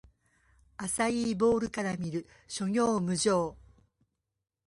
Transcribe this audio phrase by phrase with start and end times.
[0.77, 2.25] アサイーボウルから見る！
[2.47, 3.55] 諸行無常